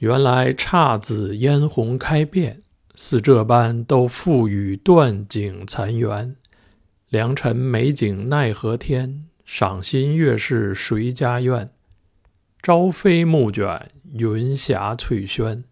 [0.00, 2.58] 原来姹紫嫣红开遍，
[2.94, 6.36] 似这般都付与断井残垣。
[7.10, 11.68] 良辰美景奈何天，赏心悦事谁家院？
[12.62, 15.64] 朝飞暮卷，云霞翠轩，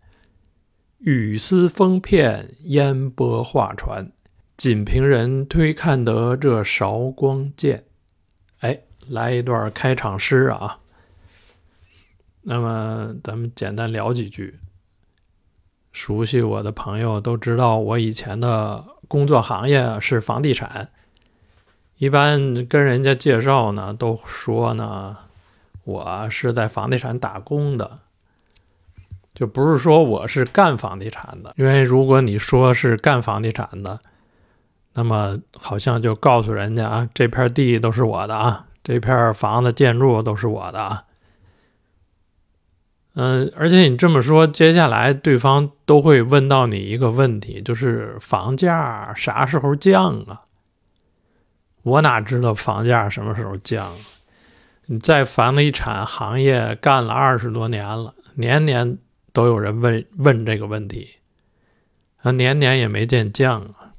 [0.99, 4.13] 雨丝风片，烟波画船。
[4.59, 7.85] 锦屏人推看得这韶光贱。
[8.59, 10.81] 哎，来一段开场诗啊！
[12.51, 14.59] 那么咱们简单聊几句。
[15.93, 20.89] 熟悉我的朋友都知道，我以前的工作行业是房地产。
[21.99, 25.15] 一般跟人家介绍呢，都说呢，
[25.85, 27.99] 我是在房地产打工的，
[29.35, 31.53] 就不是说我是干房地产的。
[31.59, 34.01] 因为如果你说是干房地产的，
[34.95, 41.05] 那么好像就告诉人家啊，这片地都是我的啊，这片房子建筑都是我的啊。
[43.21, 50.43] 嗯，而且你这么说，接下来对方都会问到你一个问题，就是房价啥时候降啊？
[51.83, 53.93] 我哪知道房价什么时候降？
[54.87, 58.99] 你在房地产行业干了二十多年了，年年
[59.33, 61.17] 都有人问问这个问题，
[62.23, 63.91] 啊，年年也没见降啊，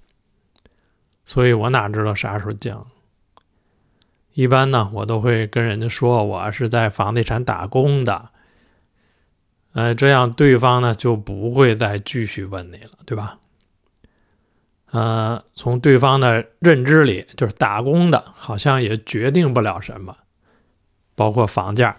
[1.26, 2.88] 所以我哪知道啥时候降？
[4.34, 8.30] 一般呢，我都会跟人家说我是在房地产打工的，
[9.74, 13.38] 呃，这样对方呢就不会再继续问你了，对吧？
[14.92, 20.18] 呃，从对方的认知里，就是打工的，好像也决定不了什么，
[21.14, 21.96] 包括房价。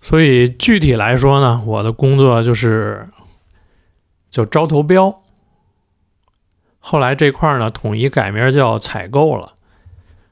[0.00, 3.08] 所以具体来说呢，我的工作就是
[4.28, 5.22] 就招投标。
[6.80, 9.54] 后来这块呢，统一改名叫采购了。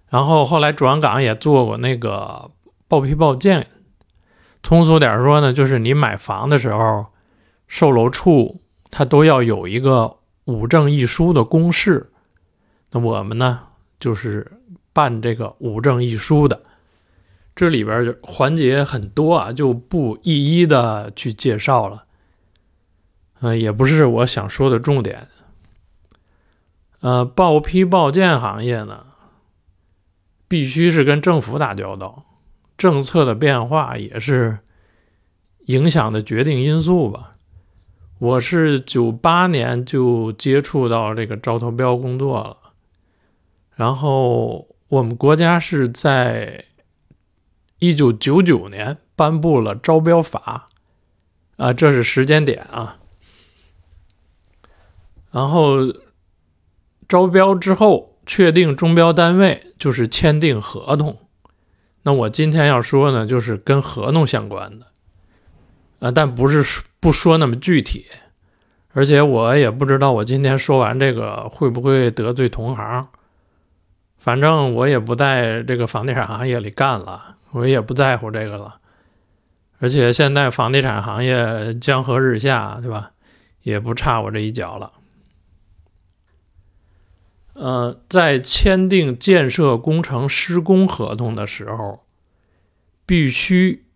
[0.08, 2.50] 然后后来转岗也做过那个
[2.88, 3.68] 报批报建。
[4.64, 7.06] 通俗点说呢，就是你买房的时候，
[7.68, 8.60] 售楼处。
[8.96, 12.12] 它都要有一个五证一书的公示，
[12.92, 13.62] 那我们呢
[13.98, 14.52] 就是
[14.92, 16.62] 办这个五证一书的，
[17.56, 22.04] 这里边就环节很多啊，就不一一的去介绍了，
[23.40, 25.26] 呃，也不是我想说的重点。
[27.00, 29.06] 呃，报批报建行业呢，
[30.46, 32.22] 必须是跟政府打交道，
[32.76, 34.58] 政策的变化也是
[35.66, 37.32] 影响的决定因素吧。
[38.18, 42.56] 我是九八年就接触到这个招投标工作了，
[43.74, 46.64] 然后我们国家是在
[47.78, 50.68] 一九九九年颁布了招标法，
[51.56, 52.98] 啊，这是时间点啊。
[55.30, 55.78] 然后
[57.08, 61.18] 招标之后确定中标单位，就是签订合同。
[62.04, 64.86] 那我今天要说呢，就是跟合同相关的，
[65.98, 66.82] 啊，但不是。
[67.04, 68.06] 不说那么具体，
[68.94, 73.06] 而且我也不知道我今天说完这个会不会得罪同行。
[74.16, 78.76] 反正我也不在这个房地产行业里干了，我也不在乎这个了。
[79.80, 83.10] 而且现在房地产行业江河日下，对吧？
[83.60, 84.90] 也不差我这一脚了。
[87.54, 92.04] 呃，在签订建设工程施工合同的时候，
[93.06, 93.86] 必须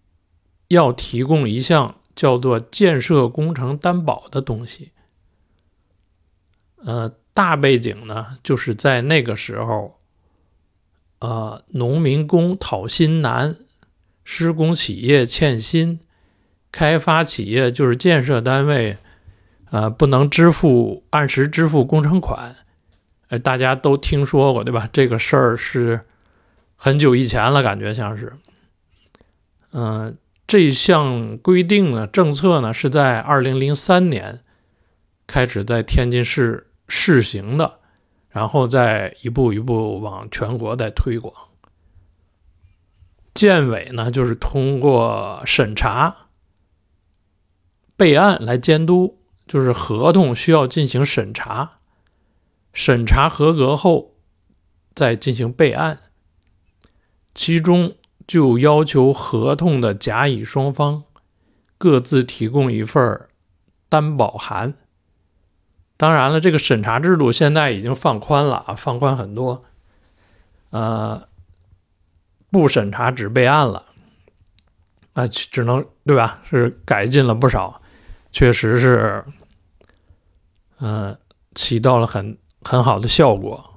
[0.68, 1.94] 要提供一项。
[2.18, 4.90] 叫做建设工程担保的东西，
[6.84, 10.00] 呃，大背景呢，就是在那个时候，
[11.20, 13.54] 呃，农民工讨薪难，
[14.24, 16.00] 施工企业欠薪，
[16.72, 18.98] 开发企业就是建设单位，
[19.70, 22.56] 呃，不能支付按时支付工程款，
[23.28, 24.88] 呃，大家都听说过对吧？
[24.92, 26.00] 这个事儿是
[26.76, 28.32] 很久以前了，感觉像是，
[29.72, 30.16] 嗯。
[30.50, 34.40] 这项规定呢，政策呢是在二零零三年
[35.26, 37.80] 开始在天津市试行的，
[38.30, 41.34] 然后再一步一步往全国在推广。
[43.34, 46.16] 建委呢就是通过审查、
[47.94, 51.72] 备案来监督，就是合同需要进行审查，
[52.72, 54.14] 审查合格后
[54.94, 56.00] 再进行备案，
[57.34, 57.94] 其中。
[58.26, 61.04] 就要求合同的甲乙双方
[61.78, 63.26] 各自提供一份
[63.88, 64.74] 担保函。
[65.96, 69.64] 当然了，这个审查制度现在已经放宽了啊，放宽很多。
[70.68, 71.26] 呃，
[72.50, 73.86] 不审查只备案了，
[75.14, 76.42] 啊，只能对吧？
[76.44, 77.80] 是改进了不少，
[78.30, 79.24] 确实是，
[80.76, 81.16] 呃，
[81.54, 83.74] 起到了很很好的效果。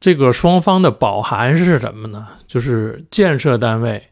[0.00, 2.28] 这个双方的保函是什么呢？
[2.46, 4.10] 就是建设单位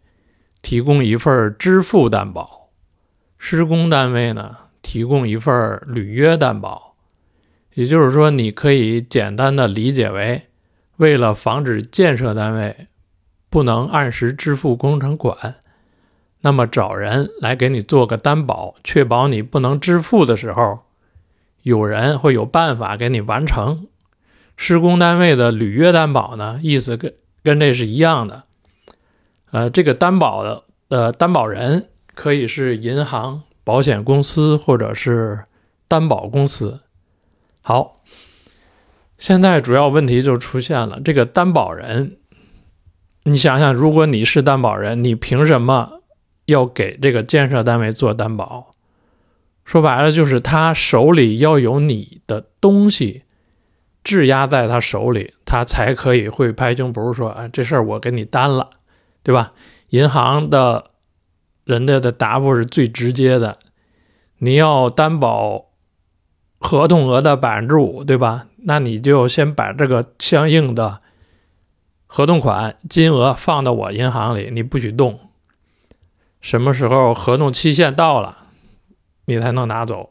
[0.61, 2.71] 提供一份支付担保，
[3.39, 6.97] 施工单位呢提供一份履约担保。
[7.75, 10.49] 也就是说，你可以简单的理解为，
[10.97, 12.89] 为了防止建设单位
[13.49, 15.57] 不能按时支付工程款，
[16.47, 20.79] 那么找人来给你做个担保，确保你不能支付的时候，
[21.63, 23.89] 有人会有办法给你完成。
[24.57, 27.13] 施工单位的履约担保呢，意思跟
[27.43, 28.45] 跟这是一样的。
[29.51, 35.47] 呃，这个担保的呃担保人可以是银行、保险公司或者是
[35.89, 36.79] 担保公司。
[37.61, 38.05] 好，
[39.19, 41.01] 现在主要问题就出现了。
[41.05, 42.19] 这个担保人，
[43.25, 46.03] 你想想，如果你是担保人，你凭什么
[46.47, 48.73] 要给这个建设单位做担保？
[49.65, 53.23] 说白了，就是他手里要有你的东西
[54.03, 58.71] 质押在他手里，他才可以会拍胸脯说：“啊，这事儿我给你担了，
[59.23, 59.53] 对吧？”
[59.91, 60.93] 银行的
[61.65, 63.59] 人家的答复是最直接的，
[64.39, 65.67] 你要担保。
[66.59, 68.47] 合同额的百分之五，对吧？
[68.65, 71.01] 那你就先把这个相应的
[72.07, 75.21] 合同款金额放到我银行里，你不许动。
[76.47, 78.37] 什么时候合同期限到了，
[79.25, 80.11] 你才能拿走。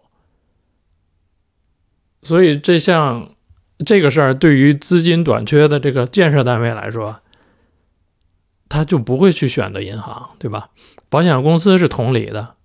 [2.24, 3.34] 所以这项
[3.86, 7.22] 这个事儿对于资金短缺的这个建设单位来说，
[8.68, 10.72] 他就不会去选择银行，对吧？
[11.08, 12.56] 保险公司是同理的，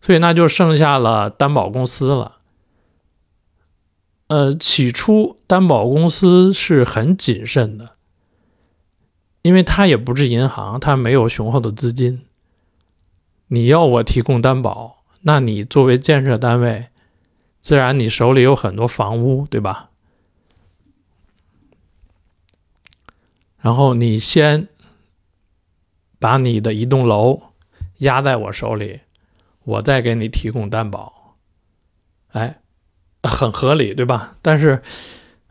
[0.00, 2.36] 所以那就剩下了担保公司了。
[4.28, 7.94] 呃，起初担保公司是很谨慎的，
[9.42, 12.22] 因为他也不是银行，他没有雄厚的资金。
[13.48, 16.86] 你要我提供担保，那你作为建设单位，
[17.60, 19.90] 自然你手里有很多房屋，对吧？
[23.60, 24.68] 然后你先
[26.18, 27.42] 把你的一栋楼
[27.98, 29.00] 压在我手里，
[29.64, 31.36] 我再给你提供担保，
[32.30, 32.58] 哎。
[33.24, 34.36] 很合理，对吧？
[34.40, 34.80] 但是，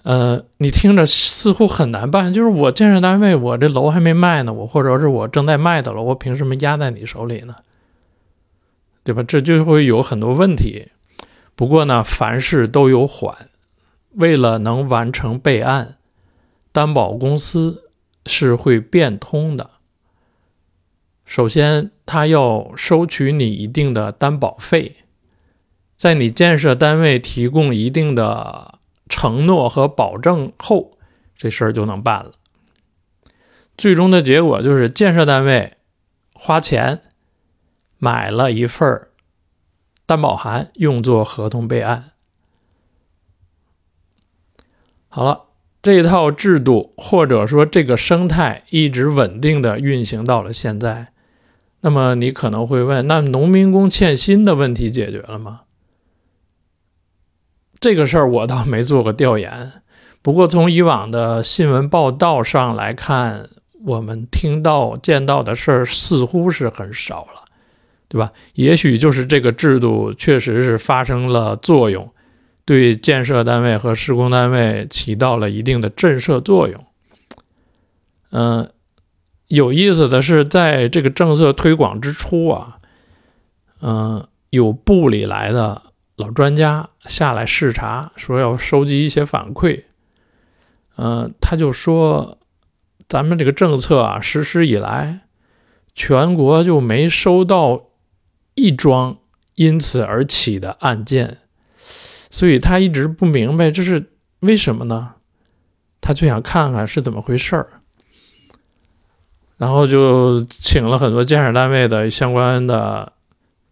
[0.04, 2.34] 呃，你听着似乎很难办。
[2.34, 7.58] 就是我建设单位，我这楼还没卖呢，我或者是我正在卖的楼，我凭什么压在你手里呢？
[9.08, 9.24] 对吧？
[9.24, 10.90] 这就会有很多问题。
[11.56, 13.50] 不过呢，凡事都有缓。
[14.16, 15.96] 为了能完成备案，
[16.74, 17.90] 担保公司
[18.26, 19.70] 是会变通的。
[21.24, 24.98] 首先，他要收取你一定的担保费。
[25.96, 30.98] 在你建设单位提供一定的承诺和保证后，
[31.38, 32.34] 这事儿就能办了。
[33.78, 35.78] 最终的结果就是建设单位
[36.34, 37.04] 花钱
[37.98, 39.08] 买了一份
[40.06, 42.12] 担保函，用作合同备案。
[45.10, 45.46] 好了，
[45.82, 51.14] 这套制度或者说这个生态一直稳定的运行到了现在。
[51.82, 55.62] 那么你可能会问，那农民工欠薪的问题解决了吗？
[57.80, 59.74] 这个事儿我倒没做过调研，
[60.22, 63.50] 不过从以往的新闻报道上来看，
[63.86, 67.46] 我们听到见到的事儿似乎是很少了，
[68.10, 68.32] 对吧？
[68.54, 72.12] 也许就是这个制度确实是发生了作用，
[72.66, 76.86] 对建设单位和施工单位起到了一定的震慑作用。
[78.32, 78.70] 嗯，
[79.48, 82.78] 有意思的是，在这个政策推广之初啊，
[83.82, 85.84] 嗯，有部里来的。
[86.18, 89.84] 老专家下来视察，说要收集一些反馈。
[90.96, 92.40] 嗯，他就说，
[93.08, 95.20] 咱们这个政策啊实施以来，
[95.94, 97.87] 全国就没收到
[98.58, 99.18] 一桩
[99.56, 101.38] 因此而起的案件，
[102.30, 104.12] 所以他一直不明白这是
[104.42, 105.14] 为什么呢？
[106.02, 107.70] 他就想看看是怎么回事儿，
[109.58, 113.14] 然后就请了很多建设单位的相关的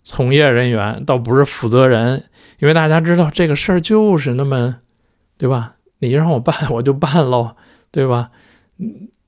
[0.04, 2.26] 从业人员，倒不是负责人。
[2.60, 4.78] 因为大家知道这个事儿就是那么，
[5.38, 5.76] 对吧？
[6.00, 7.56] 你让我办我就办喽，
[7.92, 8.32] 对吧？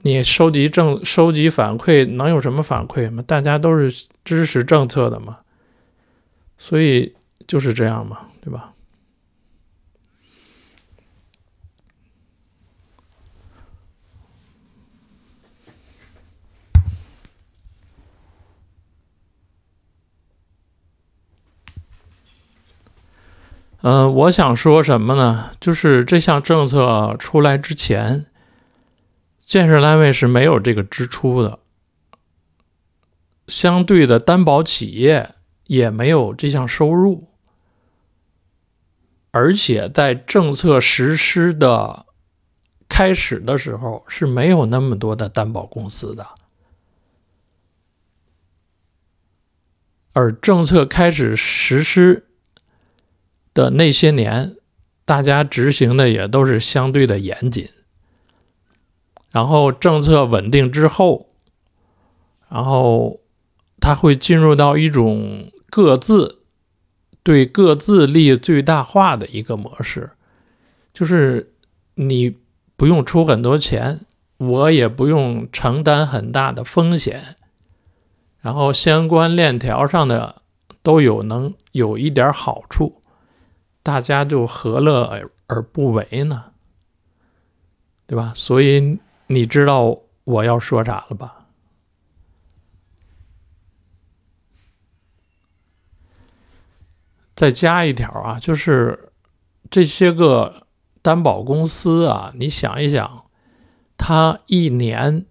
[0.03, 3.23] 你收集政收集反馈能有什么反馈吗？
[3.25, 5.39] 大家都是支持政策的嘛，
[6.57, 7.15] 所以
[7.47, 8.73] 就是这样嘛，对吧？
[23.81, 25.51] 嗯，我想说什么呢？
[25.61, 28.25] 就是这项政策出来之前，
[29.45, 31.59] 建设单位是没有这个支出的，
[33.47, 35.35] 相对的担保企业
[35.67, 37.27] 也没有这项收入，
[39.31, 42.05] 而且在政策实施的
[42.89, 46.25] 开始的时候是没有那么多的担保公司的，
[50.13, 52.27] 而政策开始实施
[53.53, 54.55] 的那些年，
[55.03, 57.69] 大家执行的也都是相对的严谨。
[59.31, 61.29] 然后政策稳定之后，
[62.49, 63.19] 然后
[63.79, 66.39] 它会进入到一种各自
[67.23, 70.11] 对各自利益最大化的一个模式，
[70.93, 71.53] 就是
[71.95, 72.37] 你。
[72.79, 74.01] 不用出很多钱，
[74.37, 77.35] 我也不用承担很大的风险，
[78.39, 80.43] 然后相关链条上的
[80.83, 83.01] 都有能有一点好处，
[83.81, 86.51] 大家就何乐而而不为呢？
[88.05, 88.31] 对吧？
[88.35, 91.36] 所以你知道我要说啥了吧？
[97.37, 99.13] 再加一条啊，就是
[99.71, 100.67] 这些个。
[100.99, 103.27] 担保公司啊，你想一想，
[103.95, 105.25] 他一年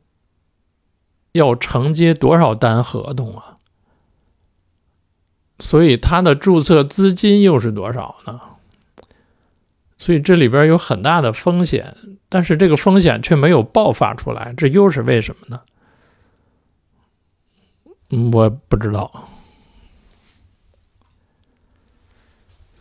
[1.33, 3.59] 要承接多少单合同啊？
[5.59, 8.41] 所以他的注册资金又是多少呢？
[9.99, 11.95] 所以这里边有很大的风险，
[12.31, 15.61] 但是这个风险却没有爆发出来，这又是为什么呢？
[18.33, 19.29] 我不知道。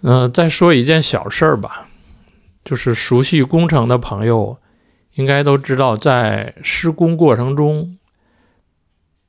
[0.07, 1.87] 嗯，再说一件小事儿吧。
[2.63, 4.59] 就是熟悉工程的朋友，
[5.15, 7.97] 应该都知道，在施工过程中，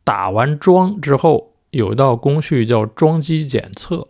[0.04, 4.08] 打完桩之后，有一道工序叫桩基检测。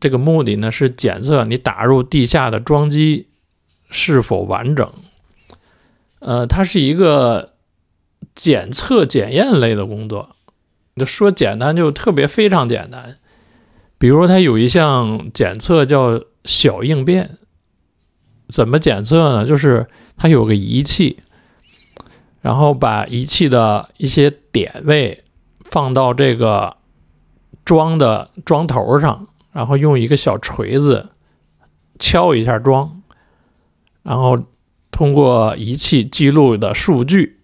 [0.00, 3.28] 这个目的呢是检测你打入地下的桩基
[3.88, 4.92] 是否完整。
[6.18, 7.54] 呃，它是一个
[8.34, 10.34] 检测检验类的工作。
[10.96, 13.16] 就说简单就特别非常简单。
[14.00, 17.36] 比如它有一项检测叫小应变。
[18.48, 19.46] 怎么检测呢？
[19.46, 21.20] 就是它有个仪器，
[22.40, 25.22] 然后把仪器的一些点位
[25.60, 26.78] 放到这个
[27.64, 31.10] 桩的桩头上，然后用一个小锤子
[32.00, 33.02] 敲一下桩，
[34.02, 34.36] 然后
[34.90, 37.38] 通过仪器记录的数据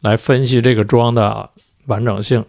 [0.00, 1.50] 来分析这个桩的
[1.86, 2.44] 完整性。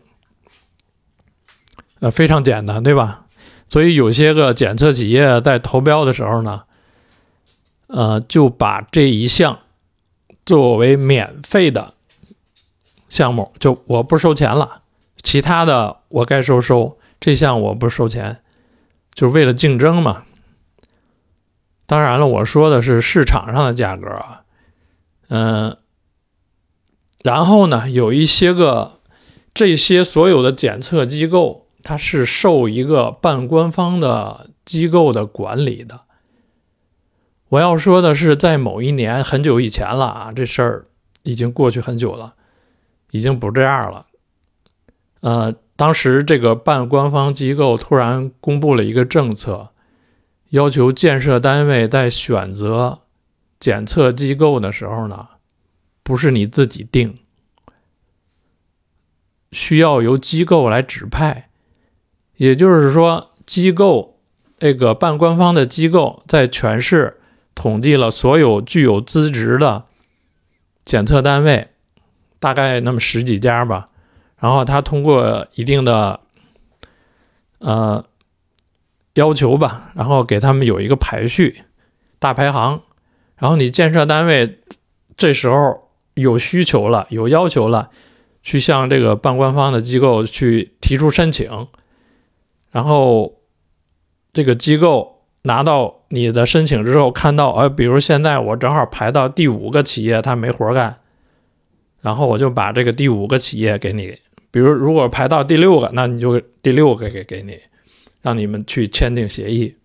[2.01, 3.25] 呃，非常简单，对吧？
[3.69, 6.63] 所以有些个检测企业在投标的时候呢。
[7.93, 9.59] 呃，就把这一项
[10.45, 11.93] 作为免费的
[13.09, 14.83] 项目，就我不收钱了，
[15.21, 18.39] 其他的我该收收，这项我不收钱，
[19.13, 20.23] 就是为了竞争嘛。
[21.85, 24.43] 当然了，我说的是市场上的价格啊，
[25.27, 25.75] 嗯，
[27.23, 29.01] 然后呢，有一些个
[29.53, 36.01] 这些所有的检测机构，它是受一个半官方的机构的管理的。
[37.49, 40.87] 我要说的是，在某一年很久以前了啊，这事儿
[41.23, 42.35] 已经过去很久了，
[43.11, 44.07] 已经不这样了。
[45.19, 49.71] 呃，当时这个半官方机构突然公布了一个政策，
[50.51, 53.01] 要求建设单位在选择
[53.59, 55.27] 检测机构的时候呢，
[56.03, 57.19] 不是你自己定，
[59.51, 61.49] 需要由机构来指派。
[62.41, 64.17] 也就是说，机构
[64.57, 67.19] 这个半官方的机构在全市。
[67.53, 69.83] 统计了所有具有资质的
[70.83, 71.67] 检测单位，
[72.39, 73.89] 大概那么十几家吧。
[74.39, 76.21] 然后他通过一定的
[77.59, 78.03] 呃
[79.13, 81.61] 要求吧，然后给他们有一个排序
[82.17, 82.81] 大排行。
[83.35, 84.61] 然后你建设单位
[85.15, 87.91] 这时候有需求了，有要求了，
[88.41, 91.67] 去向这个半官方的机构去提出申请。
[92.71, 93.41] 然后
[94.33, 95.19] 这个机构。
[95.43, 100.99] 拿到你的申请之后，看到，呃，比如现在我正好排到第五个企业，他没活干，
[102.01, 104.15] 然后我就把这个第五个企业给你。
[104.51, 107.59] 比如如果排到第六个，那你就第六个给给你，
[108.21, 109.75] 让你们去签订协议。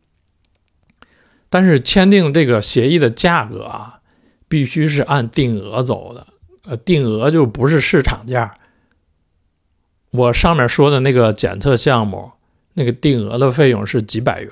[1.49, 4.01] 但是签订这个协议的价格啊，
[4.49, 6.27] 必须是按定额走的，
[6.67, 8.53] 呃，定额就不是市场价。
[10.11, 12.33] 我上面说的那个检测项目，
[12.77, 14.51] 那个定额的费用是几百元。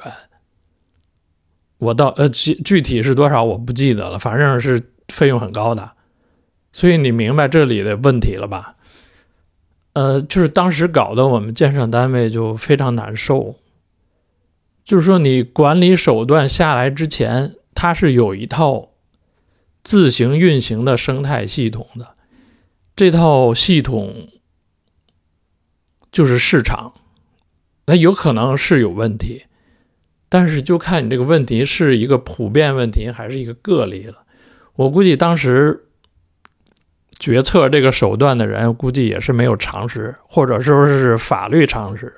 [1.77, 5.93] 我到呃具具体是多少我不记得了，反正是费用很高的，
[6.73, 8.77] 所以你明白这里的问题了吧？
[9.93, 13.57] 呃，就是当时搞得我们建设单位就非常难受，
[14.85, 18.89] 就是说你管理手段下来之前，它是有一套
[19.83, 22.17] 自行运行的生态系统的，
[22.97, 24.29] 这套系统
[26.11, 26.95] 就是市场，
[27.87, 29.45] 那有可能是有问题。
[30.29, 34.25] 但是就看你这个问题是一个普遍问题还是一个个例了。
[34.75, 35.87] 我估计当时
[37.21, 42.13] 决策这个手段的人，估计也是没有常识，或者说是法律常识，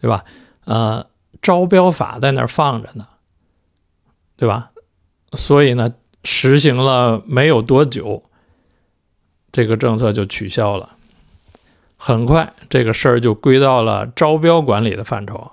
[0.00, 0.24] 对吧？
[0.64, 1.06] 呃，
[1.40, 3.06] 招标法在那儿放着呢，
[4.36, 4.72] 对吧？
[5.34, 5.94] 所以呢，
[6.24, 8.24] 实行了没有多久，
[9.52, 10.96] 这个政策就取消了。
[12.06, 15.52] 很快，这个事儿就归到了招标管理的范畴。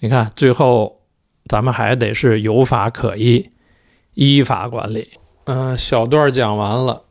[0.00, 1.00] 你看，最后
[1.46, 3.50] 咱们还得是有法可依，
[4.12, 5.08] 依法管理。
[5.44, 7.04] 嗯，小段讲完了。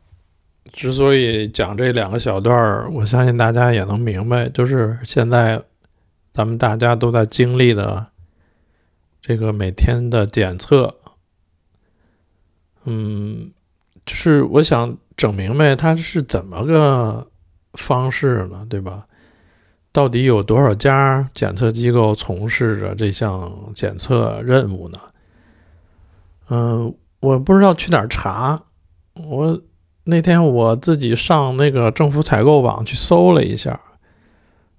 [0.66, 5.60] 之所以讲这两个小段儿，我相信大家也能明白，就是现在
[6.32, 8.06] 咱们大家都在经历的
[9.20, 10.94] 这个每天的检测。
[12.84, 13.50] 嗯，
[14.06, 17.26] 就是我想整明白它是怎么个
[17.82, 19.06] 方式呢，对吧？
[19.90, 24.98] 到底有多少家检测机构从事着这项检测任务呢？
[26.50, 28.62] 嗯，我不知道去哪儿查。
[29.14, 29.60] 我
[30.04, 33.80] 那天我自己上那个政府采购网去搜了一下，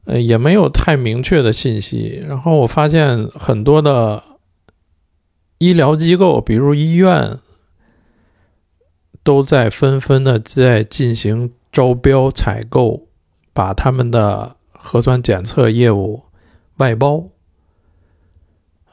[0.05, 2.23] 呃，也没有太明确的信息。
[2.27, 4.23] 然后我发现很多的
[5.57, 7.39] 医疗机构，比如医院，
[9.23, 13.07] 都在纷纷的在进行招标采购，
[13.53, 14.57] 把他们的。
[14.81, 16.23] 核酸检测业务
[16.77, 17.21] 外包，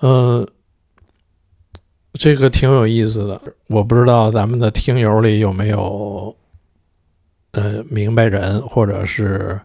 [0.00, 0.44] 嗯，
[2.12, 3.40] 这个挺有意思的。
[3.68, 6.36] 我不知道咱们的听友里有没有
[7.52, 9.60] 呃明白人，或者是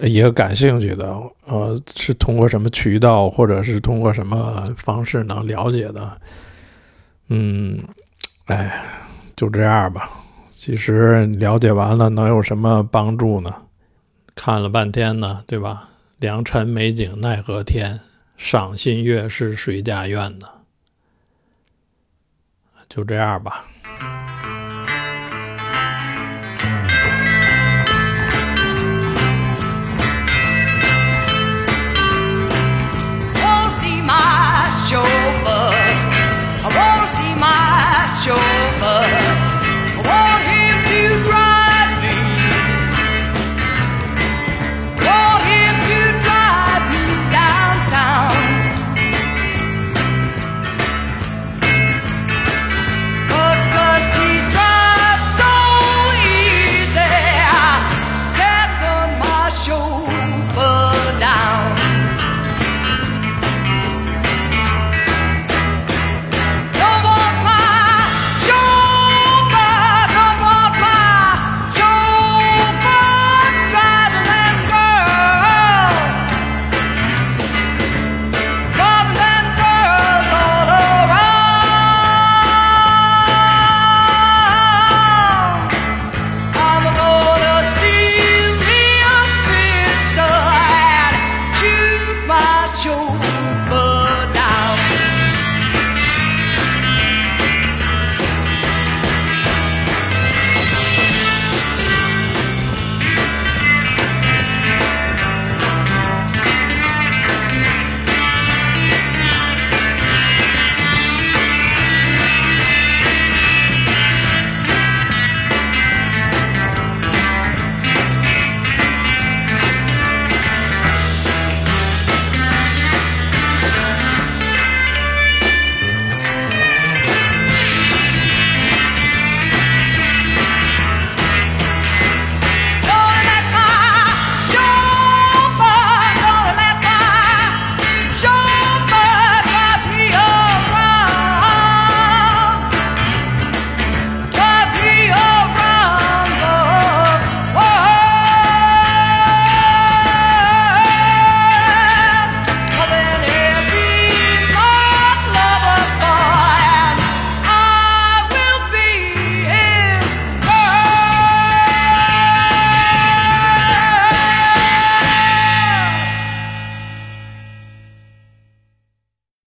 [0.00, 1.14] 也感兴趣的，
[1.44, 6.18] 呃，是通过什么渠道，或者是通过什么方式能了解的？
[7.28, 7.78] 嗯，
[8.46, 8.82] 哎，
[9.36, 10.08] 就这样吧。
[10.64, 13.52] 其实了解完了能有什么帮助呢？
[14.36, 15.88] 看了半天呢，对吧？
[16.18, 17.98] 良辰美景奈何天，
[18.36, 20.46] 赏心悦事谁家院呢？
[22.88, 23.64] 就这样吧。